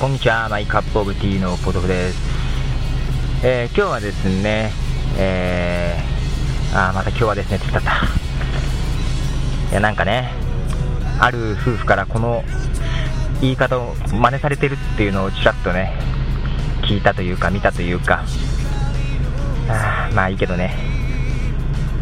[0.00, 2.18] こんにちは、マイカップオブティーのポトフです。
[3.44, 4.70] えー、今日はですね、
[5.18, 7.90] えー、あまた今日はですね、つったった。
[9.72, 10.30] いや、なんかね、
[11.18, 12.44] ある夫婦からこの
[13.40, 15.92] 言い方を真似されてるっていうのをちらっとね、
[16.82, 18.22] 聞いたというか、見たというか、
[19.68, 20.76] あまあいいけどね。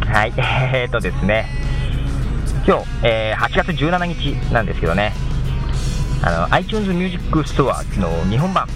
[0.06, 1.46] はい、 えー、っとですね、
[2.66, 5.14] 今日、えー、8月17日なんですけどね、
[6.26, 8.66] あの iTunes Music Store の日本版、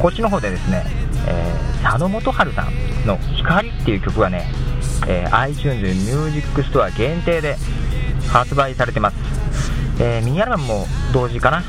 [0.00, 0.82] こっちの方でですね、
[1.28, 4.50] えー、佐野元春さんの光っていう曲がね、
[5.06, 7.56] えー、iTunes Music Store 限定で
[8.28, 9.16] 発売されてます。
[10.00, 11.62] えー、ミニアルバムも同時かな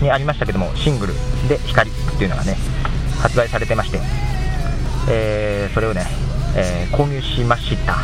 [0.00, 1.12] にありましたけども、シングル
[1.46, 2.56] で光っていうのがね、
[3.20, 4.00] 発売されてまして、
[5.10, 6.06] えー、それをね、
[6.56, 7.98] え購入しました。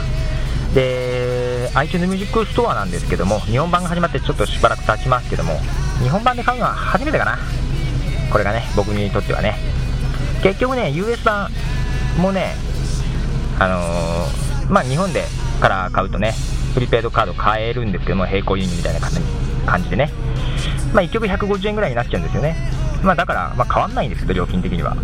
[0.75, 5.59] で、iTunes Music Store なんですけども、日本版が始まってちょっとしばらく経ちますけども、
[6.03, 7.39] 日本版で買うのは初めてかな。
[8.31, 9.57] これがね僕にとってはね。
[10.43, 11.51] 結局ね US 版
[12.19, 12.55] もね
[13.59, 15.25] あのー、まあ日本で
[15.61, 16.35] から買うとね
[16.75, 19.01] プリペイドカード買えるんですけども並行輸入みたいな
[19.67, 20.11] 感じでね。
[20.93, 22.57] まあ1曲150円ぐらいになっちゃうんですよね。
[23.03, 24.97] まあだからまあ変わんないんですけど料金的には。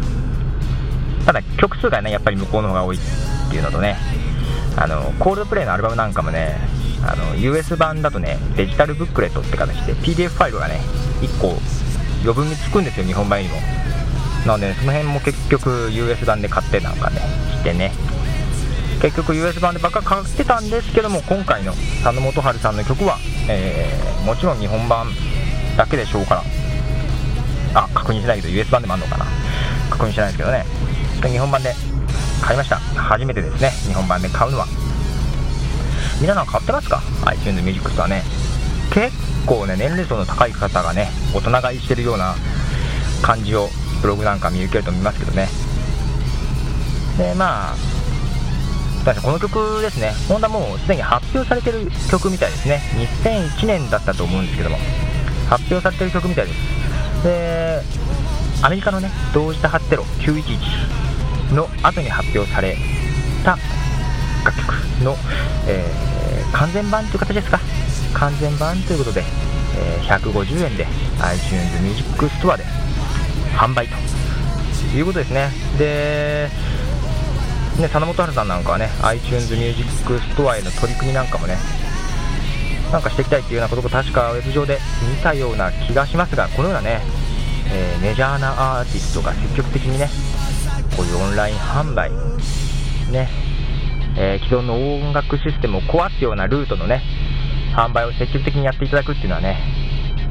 [1.24, 3.00] ただ曲数がねやっぱり向こうの方が多いっ
[3.50, 3.96] ていうのとね
[4.76, 6.56] あのコールドプレイのアルバムなんかもね
[7.04, 10.80] あの US 版だとねデジタルブックレットって形で PDF ファイルがね
[11.20, 11.58] 1個
[12.22, 13.56] 余分につくんですよ日本版にも。
[14.46, 17.20] なので、その辺も結局 US 版で買ってなんかね
[17.52, 17.92] してね。
[19.00, 21.72] 結局 US 版でばっか買ってたんですけども今回の
[22.04, 25.08] 佐野元春さんの曲は、えー、もちろん日本版
[25.76, 26.42] だけでしょうから。
[27.74, 29.26] あ確認しないけど US 版でもあるのかな。
[29.90, 30.64] 確認しないですけどね。
[31.22, 31.74] 日本版で
[32.42, 32.76] 買いました。
[32.76, 33.70] 初めてですね。
[33.86, 34.66] 日本版で買うのは。
[36.22, 38.22] 皆さん買ってますか？iTunes ミュージックストアね。
[38.94, 39.10] 結
[39.44, 42.36] 構ね年齢層の高い方がね大人買いしてるような
[43.22, 43.68] 感じを
[44.02, 45.48] ブログなんか見受けると思いますけどね。
[47.18, 47.76] でまあ
[49.20, 52.80] この曲ですね、本当はもうすでに発表されてる曲みたいですね、
[53.24, 54.78] 2001年だったと思うんですけども、
[55.50, 57.24] 発表されてる曲みたいです。
[57.24, 57.82] で、
[58.62, 62.76] アメリカのね、同時多発テロ911の後に発表され
[63.44, 63.58] た
[64.44, 64.72] 楽曲
[65.04, 65.16] の、
[65.66, 67.60] えー、完全版という形ですか。
[68.14, 69.24] 完全版ということで、
[69.76, 70.86] えー、150円で
[71.20, 72.64] iTunes Music Store で
[73.56, 73.94] 販売と
[74.96, 75.50] いうことですね。
[75.78, 76.50] で
[77.78, 79.88] ね、佐野元春さんなんかはね iTunes Music
[80.36, 81.56] Store への取り組みなんかもね
[82.92, 87.00] なんかしていきたいっていうようなことを確かウェブ上で見たような気がしますがこのようなね、
[87.72, 90.10] えー、メジャーなアーティストが積極的にね
[90.94, 92.10] こういうオンライン販売
[93.10, 93.28] ね
[94.16, 97.02] えー、既存の音楽システムを壊すようなルートのね
[97.74, 99.56] 販売を積極的にやっていただくっていうのはね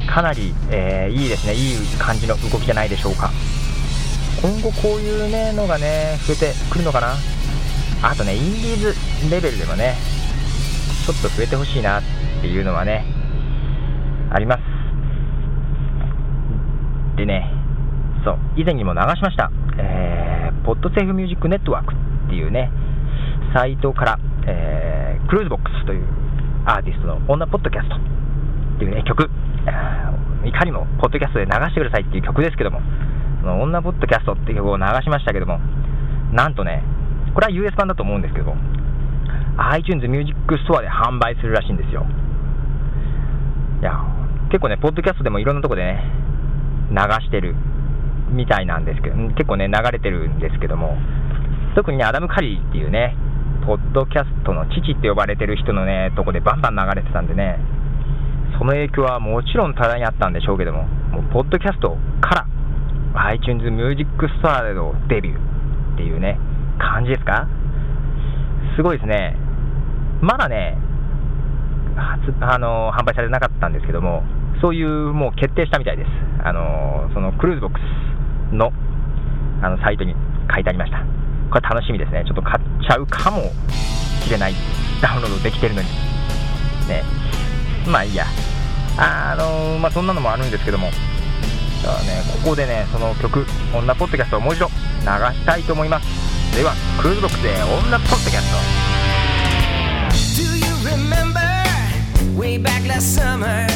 [0.07, 1.53] かなり、えー、いいですね。
[1.53, 3.31] いい感じの動きじゃないでしょうか。
[4.41, 7.13] 今後こういうねのがね増えてくるのかな。
[8.03, 8.95] あとねインディーズ
[9.29, 9.95] レベルでもね
[11.05, 12.03] ちょっと増えてほしいなっ
[12.41, 13.05] ていうのはね
[14.31, 14.61] あります。
[17.17, 17.53] でね
[18.25, 22.71] そう以前にも流しました、えー、ポッドセーフミュージックネットワークっていうね
[23.53, 26.05] サイトから、えー、クルーズボックスという
[26.65, 27.99] アーティストの女ポッドキャストっ
[28.79, 29.29] ていうね、曲、
[30.45, 32.81] いかにもポッドキャストで流してくださいっていう曲ですけども、
[33.41, 35.59] その女ポッドキャストっていう曲を流しましたけども、
[36.31, 36.83] なんとね、
[37.33, 38.55] これは US 版だと思うんですけど、
[39.57, 40.35] iTunes Music
[40.67, 42.05] Store で販売するらしいんですよ。
[43.81, 43.99] いや、
[44.49, 46.03] 結構ね、ポッドキャストでもいろんなとこでね、
[46.91, 47.55] 流してる
[48.29, 50.97] みたいなんですけど、結構ね、流れてるんですけども、
[51.75, 53.15] 特にね、アダム・カリーっていうね、
[53.65, 57.59] ポッドキャストの父って呼ばれてる人のね、とこでバンバン流れてたんでね、
[58.57, 62.47] その影響はもちろん多大にあったんでしょうけども、もうポッドキャストから
[63.31, 64.09] iTunes Music
[64.41, 66.39] Store でのデビューっていうね、
[66.79, 67.47] 感じですか？
[68.75, 69.35] すごいですね。
[70.21, 70.77] まだね、
[72.41, 74.23] あの販売されてなかったんですけども、
[74.61, 76.09] そういうもう決定したみたいです。
[76.43, 78.71] あのそのクルーズボックスの
[79.61, 80.15] あのサイトに
[80.53, 81.20] 書いてありました。
[81.51, 82.23] これ楽しみですね。
[82.25, 83.51] ちょっと買っちゃうかも
[84.23, 84.55] しれない。
[85.01, 85.87] ダウンロードできてるのに。
[86.87, 87.03] ね。
[87.85, 88.25] まあいいや。
[88.97, 90.89] あのー、まあそんなのもあるんですけども。
[91.83, 96.55] だからね、ここでね、その曲、女ポッドキャストをもう一度流したいと思います。
[96.55, 98.57] では、クルーズボックスで女ポッドキャスト。
[100.35, 101.41] Do you remember
[102.37, 103.67] way back last summer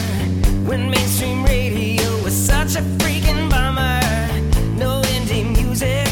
[0.65, 3.99] when mainstream radio was such a freaking bummer?
[4.77, 6.07] No indie music,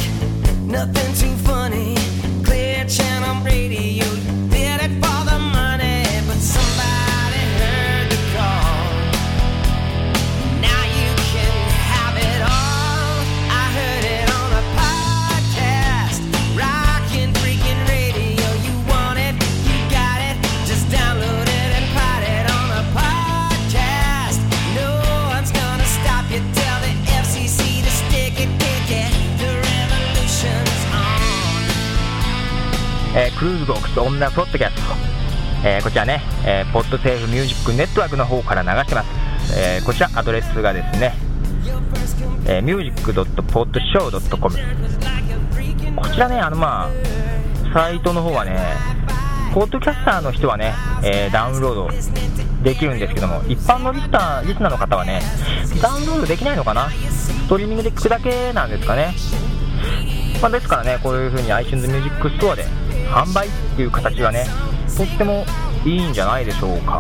[0.65, 1.32] nothing to
[34.23, 34.81] ボックス女ポッドキャスト、
[35.65, 41.13] えー、こちらね、えー、ポッドセーフミュージックネットワークの方から流してます、えー、こちらアドレスがですね、
[42.47, 44.55] えー、music.podshow.com
[45.95, 46.89] こちらねあのまあ
[47.73, 48.57] サイトの方はね
[49.53, 50.73] ポッドキャスターの人はね、
[51.03, 51.89] えー、ダウンロード
[52.63, 55.21] できるんですけども、一般のリスターリスナーの方はね、
[55.79, 59.13] ダウンロードできないのかな、ストリーミングで聞くだけなんですかね。
[60.41, 62.65] まあ、ですからね、こういう風に iTunes Music Store で
[63.13, 64.47] 販売っていう形はね、
[64.97, 65.45] とっても
[65.85, 66.99] いいんじゃないでしょうか。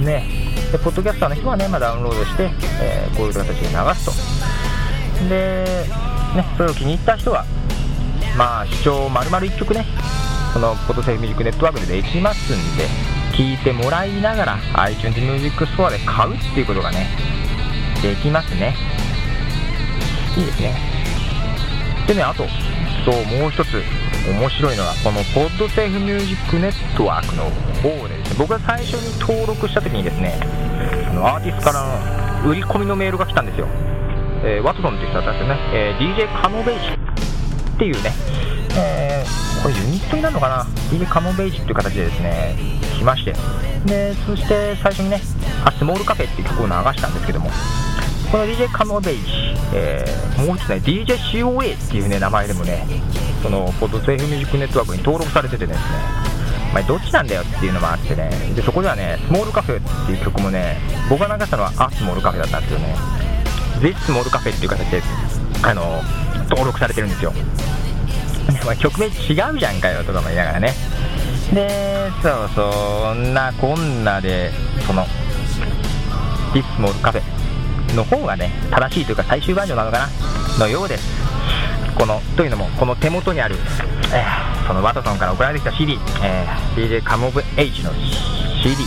[0.00, 0.26] ね、
[0.72, 2.50] でポッドキャスターの人はね、まあ、ダウンロードして、
[2.82, 4.06] えー、こういう形で流す
[5.20, 5.28] と。
[5.28, 5.64] で、
[6.34, 7.44] ね、それを気に入った人は、
[8.36, 9.86] まあ、視聴丸々1曲ね、
[10.52, 12.88] このポッドセーフミュージックネットワークでできますんで、
[13.36, 17.06] 聞いてもらいながら iTunes Music Store で買うっていうことがね、
[18.02, 18.74] できますね。
[20.36, 20.74] いいですね。
[22.08, 22.44] でね、あと、
[23.04, 23.82] そう、もう一つ
[24.26, 27.44] 面白いのが、このポッドセーフミュージックネットワークの
[27.82, 30.40] 方でですね、僕が最初に登録した時にですね、
[31.10, 31.78] あのアーティストか
[32.42, 33.68] ら売り込みのメールが来たんですよ。
[34.44, 38.12] えー、ワトソンっていう人だったんですよね、えー、DJ カノベイシっていうね、
[38.76, 42.54] えー、これユニットになるのかな？DJ カモベイジっていう形でですね
[42.98, 43.34] 来まして。
[43.86, 45.20] でそして最初にね
[45.64, 47.50] あスモールカフェっていう曲を流したんですけども
[48.30, 49.22] この DJ カモベイジ、
[49.74, 52.86] えー、もう一つね DJCOA っていうね名前でもね
[53.44, 55.84] そのポッドセーフミュージックネットワークに登録されててですね。
[56.72, 58.30] まあ、どっちなんだよっていうのもあってね。
[58.56, 60.78] でそこではねスモールカフェっていう曲もね
[61.10, 62.96] 僕が流したのはアスモールカフェだったんですよね。
[63.80, 65.02] This スモールカフェっていう形で
[65.62, 66.02] あの
[66.48, 67.34] 登録されてるんですよ。
[68.64, 69.12] まあ、曲名違う
[69.58, 70.72] じゃんかよとかも言いながらね。
[71.52, 74.52] でそうそんなこんなで
[74.86, 75.04] その
[76.54, 80.08] ディスモールカフェの方がね正しいというか最終バージョンなのかな。
[80.58, 81.13] のようです。
[81.98, 83.56] このというのもこの手元にある、
[84.12, 87.92] えー、そのワトソンから送られてきた CD、えー、DJ カモブ H の
[88.62, 88.84] CD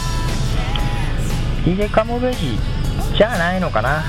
[1.66, 2.38] DJ カモブ H
[3.18, 4.04] じゃないのかな？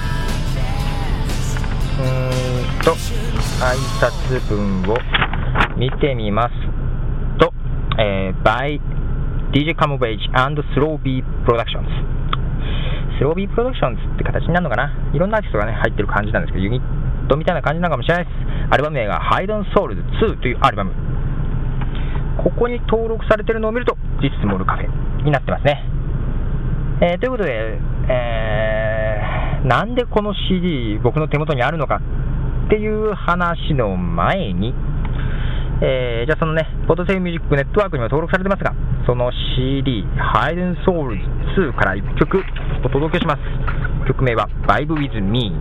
[1.99, 2.93] うーんと
[3.61, 4.97] 挨拶文を
[5.77, 6.55] 見てみます
[7.39, 7.53] と、
[7.99, 8.81] えー、by
[9.53, 11.87] DJ c a m o v a g e and Slow B Productions
[13.19, 14.93] スロービープロダクションズって形になるのかな？
[15.13, 16.98] いろんなアーティストがね入ってる感じなんですけどユニッ
[17.29, 18.35] トみたいな感じなのかもしれないです
[18.71, 20.93] アルバム名が Hide on Souls 2というアルバム
[22.43, 25.85] ここに登録されてるのを見ると実スモールカフェになってますね、
[27.03, 27.79] えー、ということで、
[28.09, 32.01] えー、なんでこの CD 僕の手元にあるのか
[32.67, 34.75] っていう話の前に
[35.81, 38.75] えー、じゃあそのね、ポッドセーミュージックネットワークにも登録されてますが、
[39.07, 40.05] その CD、
[40.35, 41.15] Hidden Souls
[41.57, 42.43] 2から1曲
[42.85, 44.09] お届けします。
[44.09, 45.53] 曲名は Vibe With Me。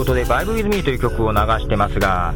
[0.00, 2.32] ということで、Vibe With Me という曲を流してますが、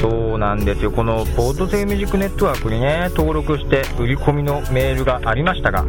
[0.00, 5.84] そうなんですよ、このポッドセイミュージックネットワークにね、登録して売り込みのメールがありましたが、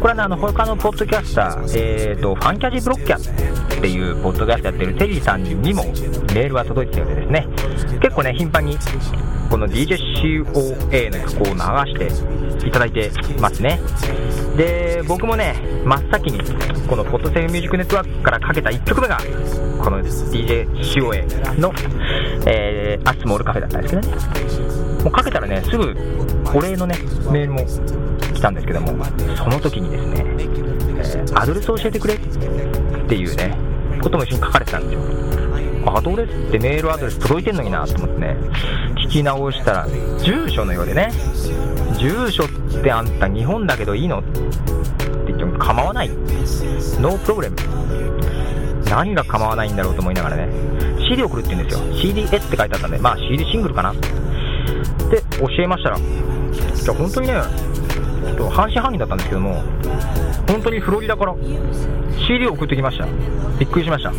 [0.00, 7.46] これはね、あの他のポッドキャスター、えーと、ファンキャジブロッキャっていうポッドキャスターやってるテリーさんにもメールが届いてたようでですね、
[8.00, 8.78] 結構ね、頻繁に
[9.50, 11.60] この DJCOA の曲を流
[11.92, 13.78] していただいてますね。
[14.56, 16.40] で、僕もね、真っ先に
[16.88, 19.18] このポッドセイミュージックネットワークからかけた1曲目が、
[19.82, 21.26] この DJ シオエ
[21.58, 21.72] の、
[22.46, 25.04] えー、アスモールカフェだったんですけどね。
[25.04, 25.94] もうかけたらね、すぐ
[26.54, 26.96] お礼のね、
[27.30, 27.60] メールも
[28.34, 29.04] 来たんですけども、
[29.36, 32.18] その時にですね、えー、アドレスを教えてくれっ
[33.08, 33.56] ていうね、
[34.02, 35.00] ことも一緒に書かれてたんですよ。
[35.86, 38.36] アドレスってメールアドレス届いてんのになと思ってね、
[39.06, 39.88] 聞き直したら、
[40.18, 41.10] 住所のようでね、
[41.98, 44.22] 住所ってあんた日本だけどいいの
[45.78, 46.08] 構わない。
[46.08, 47.56] ノープロブレム
[48.90, 50.48] 何が構わないんだろうと思いながらね。
[51.08, 51.86] CD 送るって言うんですよ。
[51.94, 52.98] CDS って書いてあったんで。
[52.98, 53.92] まあ CD シングルかな。
[53.92, 54.00] で
[55.38, 55.98] 教えましたら。
[55.98, 59.62] じゃあ本当にねちょっと半信半疑だったんですけども
[60.48, 61.36] 本当にフロリダから
[62.26, 63.06] CD を送ってきました。
[63.60, 64.10] びっくりしました。
[64.10, 64.14] い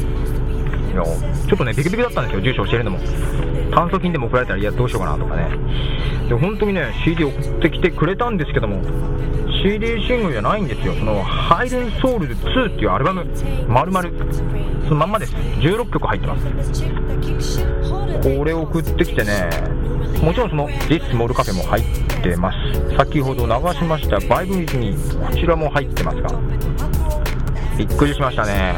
[0.96, 3.00] やちょっとねビクビクだったんですよ住所教えるのも。
[3.72, 5.50] 炭疽菌でも送られたらいやどうしようかなとかね。
[6.28, 8.82] で本当にね CD 送ってきてくれたんですけども
[9.64, 10.94] CD シングルじゃないんですよ。
[10.94, 13.26] そのハイデンソウルズ2っていうアルバム
[13.68, 14.10] 丸々
[14.84, 15.34] そのまんまです。
[15.34, 17.64] 16曲入ってます。
[18.38, 19.50] これ送ってきてね
[20.22, 21.84] もちろんその「This Small Cafe」も入っ
[22.22, 22.58] てます。
[22.98, 24.96] 先ほど流しました「バイブ・ウィズ・ミ」
[25.26, 26.30] こちらも入ってますが。
[27.78, 28.74] びっくりしましたね。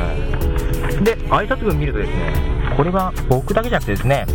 [1.02, 2.34] で挨拶文見るとですね
[2.78, 4.28] これは僕だけじゃなくてですね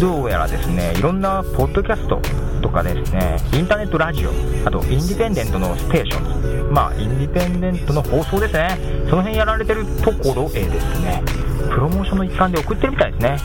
[0.00, 2.20] どうやらですねいろんなポッドキャスト
[2.60, 4.30] とかですねインターネットラジオ
[4.64, 8.76] あとインディペンデントのステーションまあインディペンデントの放送ですね。
[9.08, 11.22] その辺やられてるところへですね
[11.70, 13.38] プロモーションの一環で送ってるみたいですね。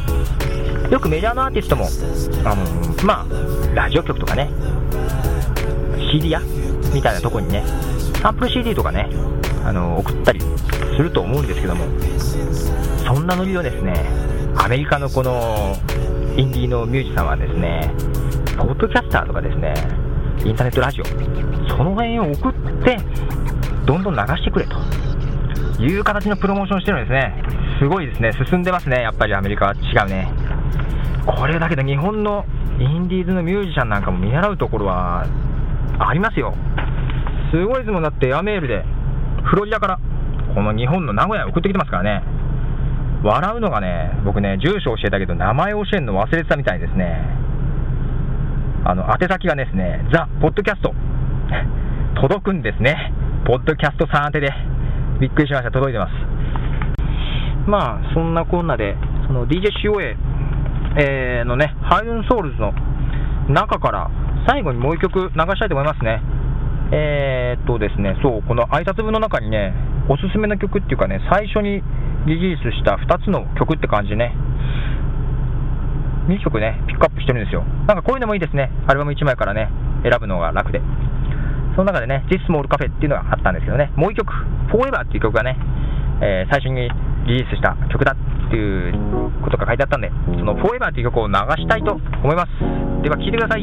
[0.89, 1.87] よくメジャーのアーティストも
[2.43, 2.65] あの
[3.03, 4.49] まあラジオ局とかね
[6.11, 6.39] CD 屋
[6.93, 7.63] みたいなとこにね
[8.21, 9.07] サンプル CD とかね
[9.63, 11.85] あの送ったりすると思うんですけども
[13.05, 13.93] そんなノリをですね
[14.55, 15.75] アメリカのこの
[16.39, 17.93] インディーのミュージシャンはですね
[18.57, 19.73] ポッドキャスターとかですね
[20.45, 21.05] インターネットラジオ
[21.67, 22.97] その辺を送って
[23.85, 24.77] どんどん流してくれと。
[25.83, 27.43] いう形のプロモーションしてるんですね。
[27.79, 28.31] すごいですね。
[28.45, 29.01] 進んでますね。
[29.01, 30.31] やっぱりアメリカは違うね。
[31.25, 32.45] これだけど日本の
[32.79, 35.25] インディーズのミュージシャンなんかも見習うところは
[35.99, 36.53] ありますよ。
[37.51, 38.03] すごいですもん。
[38.03, 38.83] だってエアメールで
[39.43, 39.99] フロリダから
[40.53, 42.38] この日本の名古屋に送ってきてますからね。
[43.23, 47.19] 笑うのがね僕ね住所教えたけど名前教えるの忘れてたみたいですね。
[48.85, 50.93] あの宛先がですねザ・ポッドキャスト。
[52.21, 53.13] 届くんですね。
[53.45, 54.53] ポッドキャストさん宛てで。
[55.19, 55.71] びっくりしました。
[55.71, 56.13] 届いてます。
[57.67, 58.95] まあそんなこんなで
[59.27, 60.15] その DJCOA、
[60.97, 62.73] えー、のねハイドンソウルズの
[63.49, 64.09] 中から
[64.47, 66.21] 最後にもう一曲流したいと思いますね。
[66.91, 69.73] えー、っとですね、そう、この挨拶文の中にね、
[70.09, 71.83] おすすめの曲っていうかね、最初に
[72.25, 74.35] リリースした2つの曲って感じね、
[76.27, 77.63] 2曲ね、ピックアップしてるんですよ。
[77.87, 79.69] なんかこういうのもいいですね、アルバム1枚からね、
[80.03, 80.81] 選ぶのが楽で。
[81.75, 84.33] その中でね、This Small Cafe っていうのがあったんですけどね、もう1曲、
[84.71, 85.57] Forever っていう曲がね、
[86.21, 86.89] えー、最初に
[87.25, 88.15] リリースした曲だ
[88.47, 88.93] っていう
[89.41, 92.49] ことが書いてあったんで、その Forever っていう曲を流したいと思います。
[93.01, 93.61] では聴いてください。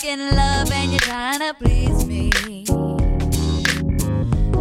[0.00, 2.30] Stuck in love and you're trying to please me.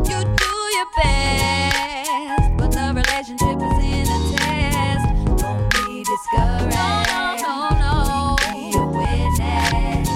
[0.05, 5.05] You do your best, but the relationship is in a test.
[5.37, 6.75] Don't be discouraged.
[6.75, 7.03] No,
[7.43, 10.09] no, no, Be a witness.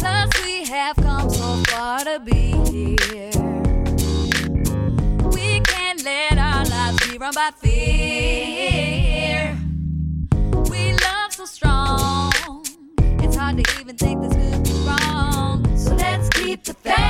[0.00, 3.30] Plus, we have come so far to be here.
[5.30, 9.56] We can't let our lives be run by fear.
[10.70, 12.32] We love so strong.
[13.22, 14.52] It's hard to even think this could be wrong.
[14.52, 14.55] So
[16.66, 17.05] to thank.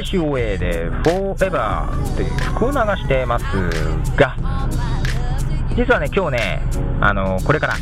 [0.00, 3.44] HOA で Forever という曲を流してます
[4.16, 4.36] が、
[5.76, 6.62] 実はね、今日ね、
[7.00, 7.74] あのこれから、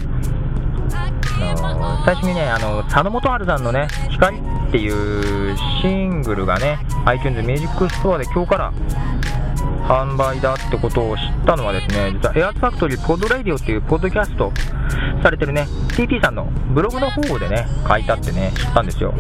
[2.05, 4.41] 最初にね、あの佐野元春さんのね、光っ
[4.71, 8.73] ていうシングルがね、iTunes Music Store で今日から
[9.87, 14.53] 販売だってことを知ったのはですね、実はエアーズファクトリーポッドレイディオっていうポッドキャスト
[15.23, 19.13] されてるね、TP さんのブログの方でね、書いてあってね、知ったんですよ。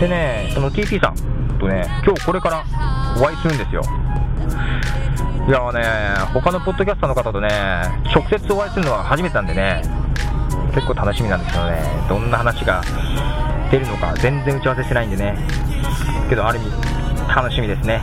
[0.00, 2.64] でね、その TP さんとね、今日これから
[3.16, 3.82] お会いするんですよ。
[5.46, 5.82] いやーね、
[6.32, 7.48] 他のポッドキャスターの方とね、
[8.14, 9.82] 直接お会いするのは初めてなんでね、
[10.74, 12.82] 結構楽しみなんですけどね、どんな話が
[13.70, 15.36] 出るのか全然打ち合わせしてないんでね、
[16.28, 16.70] けどある意味
[17.34, 18.00] 楽しみですね。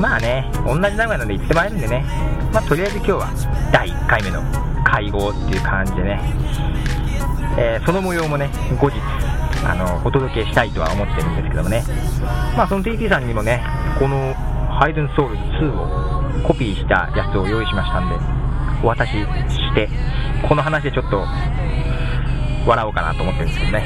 [0.00, 2.04] まあね、同じ名古屋なんで行ってまいるんでね、
[2.52, 3.30] まあとりあえず今日は
[3.72, 4.42] 第1回目の
[4.84, 6.20] 会合っていう感じでね、
[7.58, 8.50] えーその模様もね、
[8.80, 8.98] 後日、
[9.66, 11.82] あの、お届けしたいとは思ってるんですけどもね、
[12.56, 13.62] まあその TT さんにもね、
[13.98, 14.34] この
[14.78, 18.16] ハイドンソウル2をコピーしたやつを用意しましたんで、
[18.82, 19.88] お渡しして、
[20.48, 21.24] この話でちょっと、
[22.66, 23.84] 笑おうかなと思ってるんですけどね。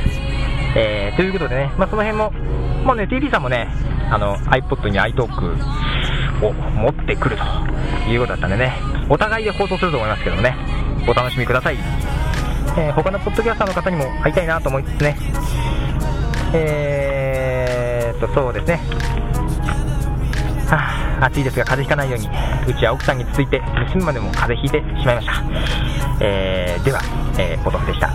[0.77, 2.31] えーということでね、まあ、その辺も、
[2.85, 3.69] もうね、TP さんもね、
[4.11, 5.57] あの iPod に iTalk
[6.45, 8.73] を持ってくるということだったんでね、
[9.09, 10.55] お互いで放送すると思いますけどもね、
[11.09, 11.77] お楽しみください。
[12.77, 15.17] えー他のポッドキャスターの方にも会いたいなと思いつつね、
[16.55, 18.81] えーっと、そうですね。
[20.67, 22.29] はあ、暑いですが風邪ひかないように、
[22.71, 25.33] うちは奥さんに続いて娘までも風邪ひいてしまいました。
[26.21, 27.01] えーでは、
[27.39, 28.11] えーポトフでした。